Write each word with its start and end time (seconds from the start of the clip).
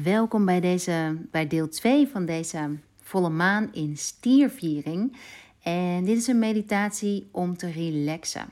Welkom 0.00 0.44
bij, 0.44 0.60
deze, 0.60 1.16
bij 1.30 1.46
deel 1.46 1.68
2 1.68 2.08
van 2.08 2.26
deze 2.26 2.78
volle 3.00 3.30
maan 3.30 3.72
in 3.72 3.96
stierviering. 3.96 5.16
En 5.62 6.04
dit 6.04 6.16
is 6.16 6.26
een 6.26 6.38
meditatie 6.38 7.28
om 7.30 7.56
te 7.56 7.70
relaxen. 7.70 8.48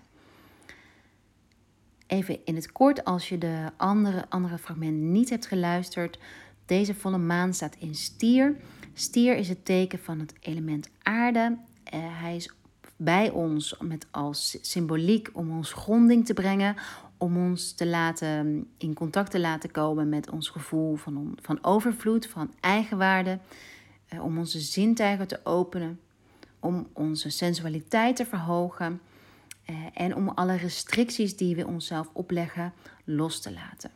Even 2.07 2.39
in 2.45 2.55
het 2.55 2.73
kort, 2.73 3.05
als 3.05 3.29
je 3.29 3.39
de 3.39 3.71
andere, 3.77 4.25
andere 4.29 4.59
fragmenten 4.59 5.13
niet 5.13 5.31
hebt 5.31 5.47
geluisterd. 5.47 6.19
Deze 6.67 6.95
volle 6.95 7.19
maan 7.19 7.55
staat 7.55 7.77
in 7.79 7.95
stier. 7.95 8.57
Stier 8.95 9.37
is 9.37 9.49
het 9.49 9.65
teken 9.65 9.99
van 9.99 10.19
het 10.19 10.35
element 10.41 10.91
aarde. 11.03 11.57
Uh, 11.95 12.01
hij 12.21 12.37
is 12.37 12.53
bij 12.97 13.31
ons 13.31 13.77
met 13.79 14.07
als 14.11 14.59
symboliek 14.61 15.31
om 15.33 15.51
ons 15.57 15.73
gronding 15.73 16.27
te 16.27 16.35
brengen, 16.35 16.77
om 17.21 17.37
ons 17.37 17.73
te 17.73 17.87
laten, 17.87 18.67
in 18.79 18.95
contact 18.95 19.31
te 19.31 19.41
laten 19.41 19.71
komen 19.71 20.09
met 20.09 20.31
ons 20.31 20.49
gevoel 20.49 20.97
van, 20.97 21.39
van 21.43 21.65
overvloed, 21.65 22.27
van 22.27 22.55
eigenwaarde, 22.61 23.39
eh, 24.09 24.25
om 24.25 24.39
onze 24.39 24.61
zintuigen 24.61 25.29
te 25.29 25.41
openen, 25.45 26.01
om 26.61 26.89
onze 26.93 27.31
sensualiteit 27.31 28.17
te 28.17 28.27
verhogen 28.27 29.01
eh, 29.65 29.77
en 29.95 30.17
om 30.17 30.29
alle 30.29 30.57
restricties 30.57 31.37
die 31.37 31.57
we 31.57 31.67
onszelf 31.67 32.11
opleggen 32.13 32.73
los 33.05 33.41
te 33.41 33.53
laten. 33.53 33.91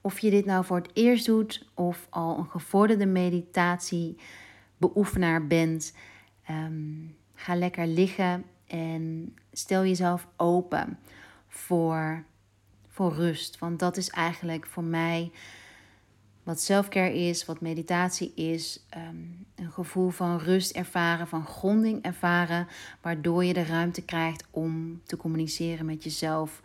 Of 0.00 0.18
je 0.18 0.30
dit 0.30 0.44
nou 0.44 0.64
voor 0.64 0.76
het 0.76 0.90
eerst 0.92 1.26
doet 1.26 1.66
of 1.74 2.06
al 2.10 2.38
een 2.38 2.48
gevorderde 2.48 3.06
meditatiebeoefenaar 3.06 5.46
bent, 5.46 5.92
um, 6.50 7.16
ga 7.34 7.54
lekker 7.54 7.86
liggen 7.86 8.44
en 8.66 9.34
stel 9.52 9.84
jezelf 9.84 10.26
open 10.36 10.98
voor, 11.48 12.24
voor 12.88 13.14
rust. 13.14 13.58
Want 13.58 13.78
dat 13.78 13.96
is 13.96 14.10
eigenlijk 14.10 14.66
voor 14.66 14.84
mij 14.84 15.30
wat 16.42 16.60
selfcare 16.60 17.14
is, 17.14 17.44
wat 17.44 17.60
meditatie 17.60 18.32
is. 18.34 18.84
Ehm, 18.88 19.16
een 19.54 19.70
gevoel 19.70 20.10
van 20.10 20.38
rust 20.38 20.70
ervaren, 20.70 21.28
van 21.28 21.46
gronding 21.46 22.02
ervaren, 22.02 22.66
waardoor 23.00 23.44
je 23.44 23.52
de 23.52 23.64
ruimte 23.64 24.02
krijgt 24.02 24.44
om 24.50 25.00
te 25.04 25.16
communiceren 25.16 25.86
met 25.86 26.04
jezelf, 26.04 26.62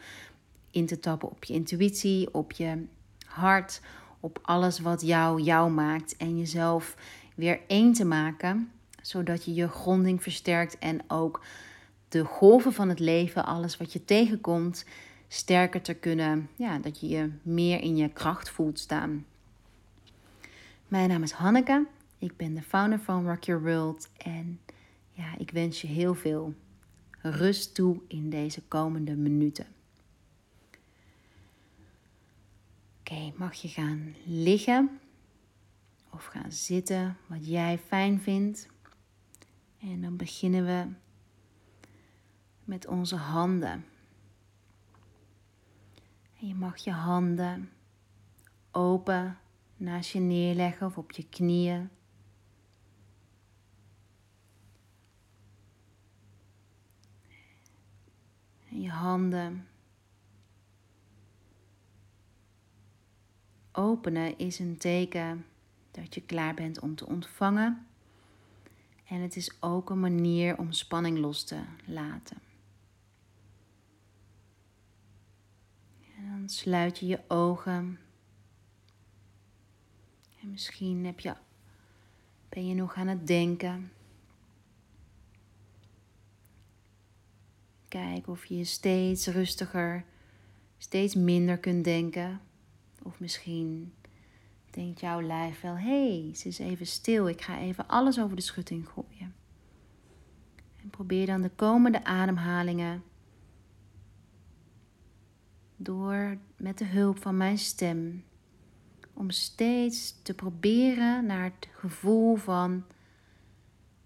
in 0.72 0.86
te 0.86 1.00
tappen 1.00 1.30
op 1.30 1.44
je 1.44 1.54
intuïtie, 1.54 2.34
op 2.34 2.52
je 2.52 2.86
hart, 3.26 3.82
op 4.20 4.40
alles 4.42 4.80
wat 4.80 5.02
jou 5.02 5.42
jou 5.42 5.72
maakt 5.72 6.18
en 6.18 6.38
jezelf 6.38 6.96
weer 7.36 7.60
één 7.68 7.94
te 7.94 8.06
maken, 8.06 8.72
zodat 9.02 9.46
je 9.46 9.54
je 9.54 9.68
gronding 9.68 10.22
versterkt 10.24 10.80
en 10.80 11.00
ook 11.08 11.42
de 12.14 12.24
golven 12.26 12.74
van 12.74 12.90
het 12.90 13.00
leven, 13.00 13.46
alles 13.46 13.78
wat 13.78 13.94
je 13.94 14.06
tegenkomt, 14.06 14.86
sterker 15.28 15.82
te 15.82 15.94
kunnen, 15.94 16.50
ja, 16.56 16.80
dat 16.80 17.00
je 17.00 17.08
je 17.08 17.32
meer 17.42 17.82
in 17.82 17.96
je 17.96 18.10
kracht 18.10 18.50
voelt 18.50 18.80
staan. 18.80 19.26
Mijn 20.88 21.10
naam 21.10 21.24
is 21.24 21.32
Hanneke, 21.32 21.88
ik 22.18 22.38
ben 22.38 22.54
de 22.54 22.62
founder 22.62 23.00
van 23.00 23.28
Rock 23.28 23.44
Your 23.44 23.64
World 23.64 24.10
en 24.18 24.60
ja, 25.12 25.38
ik 25.38 25.52
wens 25.52 25.82
je 25.82 25.88
heel 25.88 26.16
veel 26.16 26.54
rust 27.22 27.76
toe 27.76 28.02
in 28.08 28.30
deze 28.30 28.62
komende 28.62 29.16
minuten. 29.16 29.66
Oké, 33.00 33.34
mag 33.36 33.54
je 33.54 33.68
gaan 33.68 34.16
liggen 34.26 35.00
of 36.10 36.26
gaan 36.26 36.52
zitten, 36.52 37.18
wat 37.28 37.48
jij 37.48 37.80
fijn 37.88 38.22
vindt. 38.22 38.68
En 39.80 40.02
dan 40.02 40.16
beginnen 40.16 40.66
we 40.66 40.86
met 42.64 42.88
onze 42.88 43.16
handen. 43.16 43.86
En 46.40 46.48
je 46.48 46.56
mag 46.56 46.78
je 46.78 46.92
handen 46.92 47.72
open 48.72 49.38
naast 49.78 50.12
je 50.12 50.20
neerleggen 50.20 50.88
of 50.88 50.98
op 50.98 51.12
je 51.12 51.30
knieën. 51.30 51.90
En 58.70 58.82
je 58.82 58.90
handen 58.90 59.68
openen 63.72 64.38
is 64.38 64.60
een 64.60 64.78
teken 64.78 65.46
dat 65.92 66.14
je 66.14 66.22
klaar 66.22 66.54
bent 66.54 66.80
om 66.80 66.96
te 66.96 67.06
ontvangen. 67.06 67.88
En 69.08 69.22
het 69.22 69.36
is 69.36 69.62
ook 69.62 69.90
een 69.90 70.00
manier 70.00 70.58
om 70.58 70.72
spanning 70.72 71.18
los 71.18 71.44
te 71.44 71.62
laten. 71.86 72.38
En 76.18 76.33
sluit 76.50 77.00
je 77.00 77.06
je 77.06 77.20
ogen. 77.28 78.00
En 80.42 80.52
misschien 80.52 81.06
heb 81.06 81.20
je, 81.20 81.34
ben 82.50 82.68
je 82.68 82.74
nog 82.74 82.96
aan 82.96 83.08
het 83.08 83.28
denken. 83.28 83.92
Kijk 87.88 88.28
of 88.28 88.46
je 88.46 88.64
steeds 88.64 89.28
rustiger, 89.28 90.06
steeds 90.78 91.16
minder 91.16 91.58
kunt 91.58 91.84
denken. 91.84 92.42
Of 93.04 93.20
misschien 93.20 93.94
denkt 94.70 95.00
jouw 95.00 95.22
lijf 95.22 95.62
wel: 95.62 95.78
hé, 95.78 96.22
hey, 96.22 96.36
ze 96.36 96.48
is 96.48 96.60
even 96.60 96.88
stil. 96.88 97.28
Ik 97.28 97.42
ga 97.42 97.60
even 97.60 97.88
alles 97.88 98.20
over 98.20 98.36
de 98.36 98.42
schutting 98.42 98.88
gooien. 98.88 99.36
En 100.82 100.90
probeer 100.90 101.26
dan 101.26 101.42
de 101.42 101.50
komende 101.50 102.04
ademhalingen 102.04 103.04
door 105.84 106.38
met 106.58 106.78
de 106.78 106.86
hulp 106.86 107.22
van 107.22 107.38
mijn 107.38 107.58
stem 107.58 108.24
om 109.14 109.30
steeds 109.30 110.22
te 110.22 110.34
proberen 110.34 111.26
naar 111.26 111.44
het 111.44 111.68
gevoel 111.72 112.36
van 112.36 112.84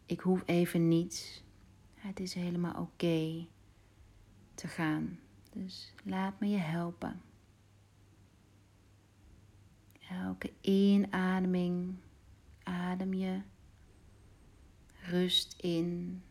ik 0.05 0.19
hoef 0.19 0.43
even 0.45 0.87
niets. 0.87 1.43
Het 1.95 2.19
is 2.19 2.33
helemaal 2.33 2.81
oké 2.81 3.47
te 4.53 4.67
gaan. 4.67 5.19
Dus 5.51 5.93
laat 6.03 6.39
me 6.39 6.47
je 6.47 6.57
helpen. 6.57 7.21
Elke 10.09 10.51
inademing 10.61 11.95
adem 12.63 13.13
je 13.13 13.41
rust 15.01 15.55
in. 15.61 16.21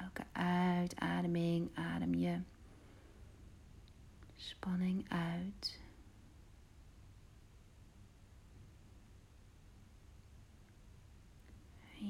Elke 0.00 0.24
uitademing 0.32 1.68
adem 1.74 2.14
je 2.14 2.38
spanning 4.36 5.08
uit. 5.08 5.80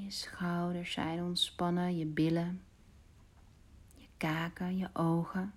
je 0.03 0.11
schouders 0.11 0.91
zijn 0.91 1.23
ontspannen, 1.23 1.97
je 1.97 2.05
billen, 2.05 2.61
je 3.95 4.07
kaken, 4.17 4.77
je 4.77 4.89
ogen. 4.93 5.53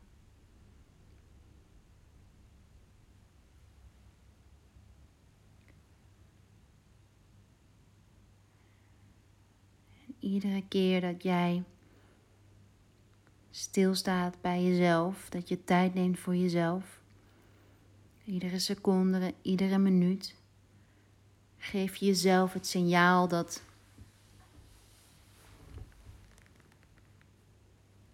iedere 10.20 10.68
keer 10.68 11.00
dat 11.00 11.22
jij 11.22 11.64
stilstaat 13.50 14.40
bij 14.40 14.64
jezelf, 14.64 15.28
dat 15.28 15.48
je 15.48 15.64
tijd 15.64 15.94
neemt 15.94 16.18
voor 16.18 16.36
jezelf, 16.36 17.00
iedere 18.24 18.58
seconde, 18.58 19.34
iedere 19.42 19.78
minuut, 19.78 20.34
geef 21.58 21.96
je 21.96 22.06
jezelf 22.06 22.52
het 22.52 22.66
signaal 22.66 23.28
dat, 23.28 23.62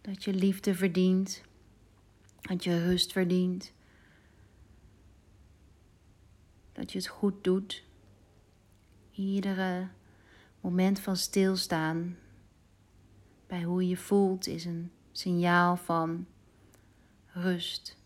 dat 0.01 0.25
je 0.25 0.35
liefde 0.35 0.75
verdient, 0.75 1.43
dat 2.41 2.65
je 2.65 2.85
rust 2.85 3.13
verdient, 3.13 3.73
dat 6.73 6.93
je 6.93 6.99
het 6.99 7.09
goed 7.09 7.45
doet. 7.45 7.85
Iedere 9.13 9.89
moment 10.61 11.01
van 11.01 11.17
stilstaan 11.17 12.19
bij 13.47 13.63
hoe 13.63 13.89
je 13.89 13.97
voelt 13.97 14.47
is 14.47 14.65
een 14.65 14.91
signaal 15.19 15.77
van 15.77 16.27
rust, 17.27 17.97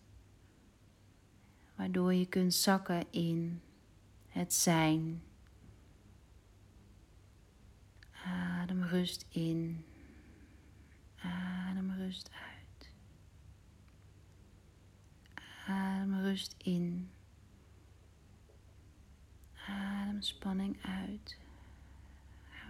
waardoor 1.75 2.15
je 2.15 2.27
kunt 2.27 2.55
zakken 2.55 3.05
in 3.11 3.62
het 4.29 4.55
zijn. 4.55 5.23
Adem 8.25 8.83
rust 8.83 9.27
in, 9.29 9.85
adem 11.17 11.93
rust 11.93 12.31
uit. 12.33 12.93
Adem 15.67 16.21
rust 16.21 16.55
in, 16.59 17.11
adem 19.67 20.23
spanning 20.23 20.77
uit 20.83 21.39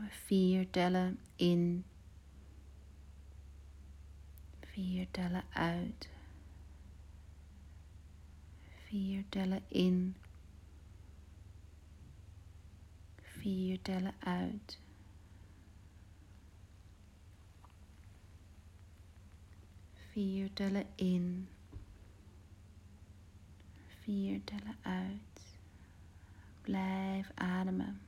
we 0.01 0.09
vier 0.11 0.71
tellen 0.71 1.19
in. 1.37 1.85
Vier 4.81 5.07
tellen 5.11 5.45
uit. 5.53 6.09
Vier 8.87 9.25
tellen 9.29 9.63
in. 9.69 10.17
Vier 13.23 13.83
tellen 13.83 14.15
uit. 14.19 14.79
Vier 20.11 20.53
tellen 20.53 20.87
in. 20.95 21.49
Vier 24.03 24.45
tellen 24.45 24.77
uit. 24.83 25.57
Blijf 26.61 27.31
ademen. 27.35 28.01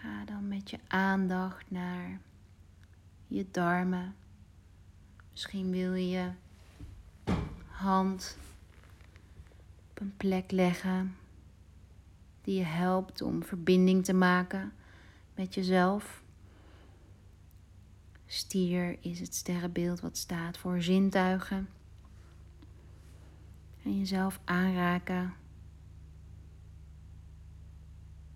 Ga 0.00 0.24
dan 0.24 0.48
met 0.48 0.70
je 0.70 0.78
aandacht 0.86 1.70
naar 1.70 2.20
je 3.26 3.46
darmen. 3.50 4.14
Misschien 5.30 5.70
wil 5.70 5.94
je 5.94 6.30
hand 7.66 8.38
op 9.90 10.00
een 10.00 10.16
plek 10.16 10.50
leggen 10.50 11.16
die 12.42 12.58
je 12.58 12.64
helpt 12.64 13.22
om 13.22 13.44
verbinding 13.44 14.04
te 14.04 14.14
maken 14.14 14.72
met 15.34 15.54
jezelf. 15.54 16.22
Stier 18.26 18.96
is 19.00 19.20
het 19.20 19.34
sterrenbeeld 19.34 20.00
wat 20.00 20.16
staat 20.16 20.58
voor 20.58 20.82
zintuigen. 20.82 21.68
En 23.82 23.98
jezelf 23.98 24.40
aanraken 24.44 25.34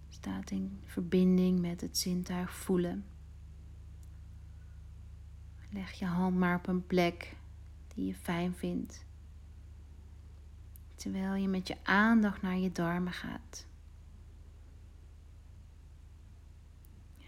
staat 0.08 0.50
in 0.50 0.81
verbinding 0.84 1.60
met 1.60 1.81
het 1.81 1.98
zintuig 1.98 2.54
voelen. 2.54 3.04
Leg 5.72 5.93
je 5.93 6.05
hand 6.05 6.37
maar 6.37 6.56
op 6.56 6.67
een 6.67 6.87
plek 6.87 7.37
die 7.94 8.06
je 8.06 8.14
fijn 8.14 8.55
vindt. 8.55 9.05
Terwijl 10.94 11.34
je 11.34 11.49
met 11.49 11.69
je 11.69 11.76
aandacht 11.82 12.43
naar 12.43 12.56
je 12.58 12.72
darmen 12.72 13.12
gaat. 13.12 13.67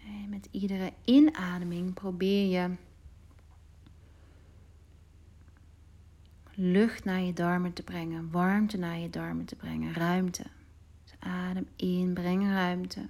En 0.05 0.29
met 0.29 0.47
iedere 0.51 0.93
inademing 1.03 1.93
probeer 1.93 2.61
je 2.61 2.75
lucht 6.55 7.03
naar 7.03 7.21
je 7.21 7.33
darmen 7.33 7.73
te 7.73 7.83
brengen, 7.83 8.31
warmte 8.31 8.77
naar 8.77 8.97
je 8.97 9.09
darmen 9.09 9.45
te 9.45 9.55
brengen, 9.55 9.93
ruimte. 9.93 10.45
Dus 11.03 11.15
adem 11.19 11.67
in, 11.75 12.13
breng 12.13 12.43
ruimte. 12.43 13.09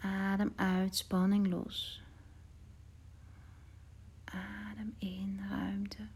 Adem 0.00 0.52
uit, 0.56 0.96
spanning 0.96 1.46
los. 1.46 2.02
Adem 4.24 4.94
in, 4.98 5.40
ruimte. 5.48 6.08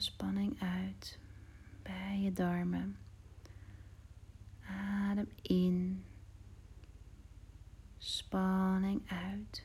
Spanning 0.00 0.60
uit 0.60 1.18
bij 1.82 2.20
je 2.20 2.32
darmen. 2.32 2.96
Adem 5.10 5.28
in, 5.42 6.04
spanning 7.98 9.02
uit. 9.10 9.64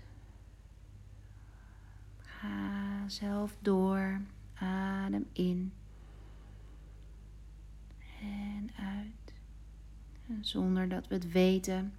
Ga 2.19 3.07
zelf 3.07 3.55
door, 3.59 4.21
adem 4.53 5.25
in 5.31 5.73
en 8.21 8.69
uit. 8.79 9.33
En 10.27 10.45
zonder 10.45 10.89
dat 10.89 11.07
we 11.07 11.13
het 11.13 11.31
weten, 11.31 11.93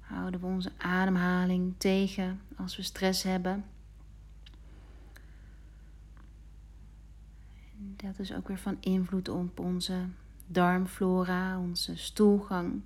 houden 0.00 0.40
we 0.40 0.46
onze 0.46 0.72
ademhaling 0.78 1.74
tegen 1.78 2.40
als 2.56 2.76
we 2.76 2.82
stress 2.82 3.22
hebben. 3.22 3.64
Dat 7.78 8.18
is 8.18 8.32
ook 8.32 8.48
weer 8.48 8.58
van 8.58 8.76
invloed 8.80 9.28
op 9.28 9.58
onze 9.58 10.06
darmflora, 10.46 11.58
onze 11.58 11.96
stoelgang. 11.96 12.82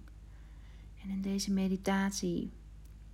En 1.02 1.10
in 1.10 1.22
deze 1.22 1.52
meditatie 1.52 2.50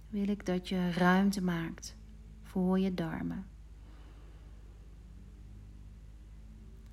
wil 0.08 0.28
ik 0.28 0.46
dat 0.46 0.68
je 0.68 0.90
ruimte 0.90 1.42
maakt 1.42 1.96
voor 2.42 2.78
je 2.78 2.94
darmen. 2.94 3.46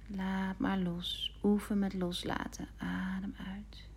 Laat 0.08 0.58
maar 0.58 0.78
los. 0.78 1.38
Oefen 1.44 1.80
met 1.80 1.94
loslaten. 1.94 2.68
Adem 2.78 3.34
uit. 3.38 3.90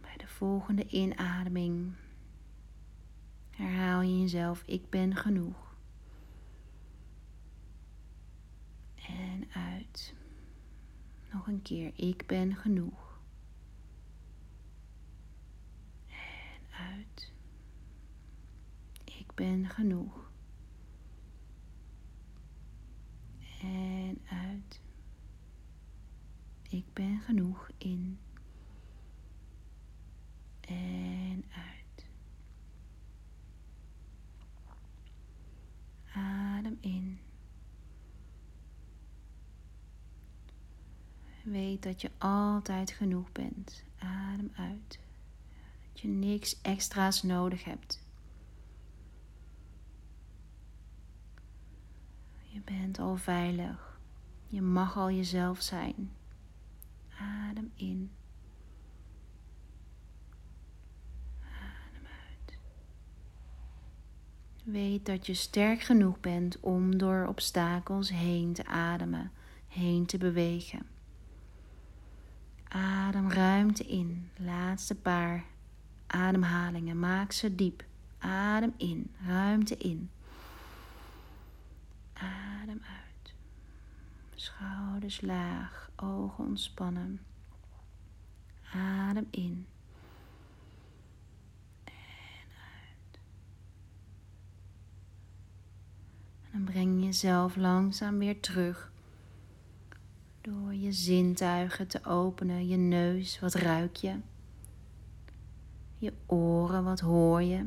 Bij 0.00 0.16
de 0.16 0.26
volgende 0.26 0.86
inademing 0.86 1.92
herhaal 3.50 4.00
je 4.00 4.20
jezelf: 4.20 4.62
Ik 4.66 4.90
ben 4.90 5.16
genoeg. 5.16 5.65
Uit. 9.52 10.14
Nog 11.32 11.46
een 11.46 11.62
keer. 11.62 11.92
Ik 11.94 12.26
ben 12.26 12.56
genoeg. 12.56 13.20
En 16.08 16.60
uit. 16.70 17.32
Ik 19.04 19.34
ben 19.34 19.68
genoeg. 19.68 20.30
En 23.60 24.20
uit. 24.30 24.80
Ik 26.68 26.92
ben 26.92 27.20
genoeg 27.20 27.70
in. 27.78 28.18
En 30.60 31.44
uit. 31.50 32.06
Adem 36.14 36.78
in. 36.80 37.18
Weet 41.56 41.82
dat 41.82 42.00
je 42.00 42.10
altijd 42.18 42.90
genoeg 42.90 43.32
bent. 43.32 43.84
Adem 43.98 44.52
uit. 44.56 44.98
Dat 45.92 46.00
je 46.00 46.08
niks 46.08 46.60
extra's 46.62 47.22
nodig 47.22 47.64
hebt. 47.64 48.04
Je 52.42 52.60
bent 52.64 52.98
al 52.98 53.16
veilig. 53.16 54.00
Je 54.46 54.62
mag 54.62 54.96
al 54.96 55.10
jezelf 55.10 55.62
zijn. 55.62 56.12
Adem 57.18 57.72
in. 57.74 58.10
Adem 61.40 62.06
uit. 62.06 62.58
Weet 64.64 65.06
dat 65.06 65.26
je 65.26 65.34
sterk 65.34 65.80
genoeg 65.80 66.20
bent 66.20 66.60
om 66.60 66.98
door 66.98 67.26
obstakels 67.26 68.10
heen 68.10 68.52
te 68.52 68.66
ademen, 68.66 69.32
heen 69.68 70.06
te 70.06 70.18
bewegen. 70.18 70.94
In. 73.84 74.30
Laatste 74.36 74.94
paar 74.94 75.44
ademhalingen. 76.06 76.98
Maak 76.98 77.32
ze 77.32 77.54
diep. 77.54 77.84
Adem 78.18 78.74
in. 78.76 79.10
Ruimte 79.26 79.76
in. 79.76 80.10
Adem 82.12 82.80
uit. 82.82 83.34
Schouders 84.34 85.20
laag. 85.20 85.90
Ogen 85.96 86.44
ontspannen. 86.44 87.20
Adem 88.74 89.26
in. 89.30 89.66
En 91.84 92.48
uit. 92.52 93.20
En 96.44 96.50
dan 96.52 96.64
breng 96.64 96.98
je 96.98 97.04
jezelf 97.04 97.56
langzaam 97.56 98.18
weer 98.18 98.40
terug 98.40 98.94
door 100.46 100.74
je 100.74 100.92
zintuigen 100.92 101.86
te 101.86 102.04
openen, 102.04 102.68
je 102.68 102.76
neus, 102.76 103.40
wat 103.40 103.54
ruik 103.54 103.96
je? 103.96 104.20
Je 105.98 106.12
oren, 106.26 106.84
wat 106.84 107.00
hoor 107.00 107.42
je? 107.42 107.66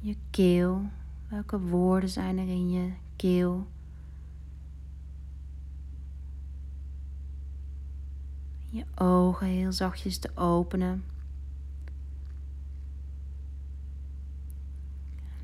Je 0.00 0.16
keel, 0.30 0.90
welke 1.28 1.60
woorden 1.60 2.08
zijn 2.08 2.38
er 2.38 2.48
in 2.48 2.70
je 2.70 2.92
keel? 3.16 3.66
Je 8.68 8.84
ogen 8.94 9.46
heel 9.46 9.72
zachtjes 9.72 10.18
te 10.18 10.36
openen. 10.36 11.04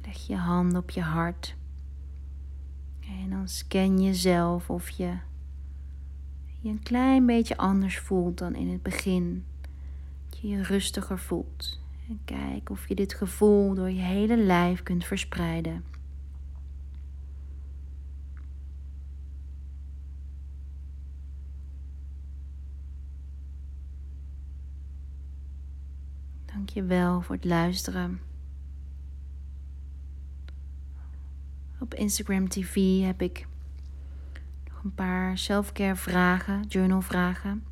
Leg 0.02 0.26
je 0.26 0.36
hand 0.36 0.76
op 0.76 0.90
je 0.90 1.02
hart. 1.02 1.56
Scan 3.48 4.00
je 4.00 4.14
zelf 4.14 4.70
of 4.70 4.88
je 4.88 5.18
je 6.66 6.72
een 6.72 6.82
klein 6.82 7.26
beetje 7.26 7.56
anders 7.56 7.98
voelt 7.98 8.38
dan 8.38 8.54
in 8.54 8.68
het 8.68 8.82
begin. 8.82 9.44
Dat 10.28 10.38
je 10.38 10.48
je 10.48 10.62
rustiger 10.62 11.18
voelt. 11.18 11.80
En 12.08 12.20
kijk 12.24 12.70
of 12.70 12.88
je 12.88 12.94
dit 12.94 13.14
gevoel 13.14 13.74
door 13.74 13.90
je 13.90 14.00
hele 14.00 14.36
lijf 14.36 14.82
kunt 14.82 15.04
verspreiden. 15.04 15.84
Dank 26.44 26.68
je 26.68 26.82
wel 26.82 27.20
voor 27.20 27.34
het 27.34 27.44
luisteren. 27.44 28.25
Op 31.86 31.94
Instagram 31.94 32.48
TV 32.48 33.00
heb 33.00 33.22
ik 33.22 33.46
nog 34.68 34.84
een 34.84 34.94
paar 34.94 35.38
selfcare 35.38 35.96
vragen, 35.96 36.62
journal 36.68 37.00
vragen. 37.00 37.64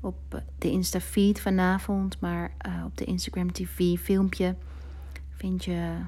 Op 0.00 0.42
de 0.58 0.70
Insta 0.70 1.00
feed 1.00 1.40
vanavond, 1.40 2.20
maar 2.20 2.52
uh, 2.66 2.84
op 2.84 2.96
de 2.96 3.04
Instagram 3.04 3.52
TV 3.52 3.98
filmpje 3.98 4.56
vind 5.30 5.64
je 5.64 5.98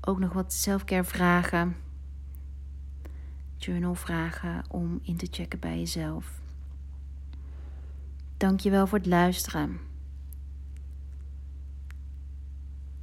ook 0.00 0.18
nog 0.18 0.32
wat 0.32 0.52
selfcare 0.52 1.04
vragen. 1.04 1.76
Journal 3.56 3.94
vragen 3.94 4.64
om 4.68 4.98
in 5.02 5.16
te 5.16 5.28
checken 5.30 5.58
bij 5.58 5.78
jezelf. 5.78 6.40
Dankjewel 8.36 8.86
voor 8.86 8.98
het 8.98 9.06
luisteren. 9.06 9.78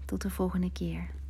Tot 0.05 0.21
de 0.21 0.29
volgende 0.29 0.71
keer. 0.71 1.21